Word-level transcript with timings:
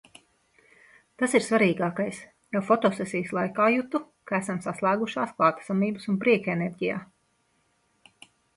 Tas 1.23 1.35
ir 1.39 1.43
svarīgākais. 1.47 2.21
Jau 2.57 2.61
fotosesijas 2.69 3.35
laikā 3.39 3.69
jutu, 3.75 4.01
ka 4.31 4.39
esam 4.41 4.63
saslēgušās 4.65 5.37
klātesamības 5.43 6.11
un 6.15 6.21
prieka 6.27 6.57
enerģijā. 6.59 6.99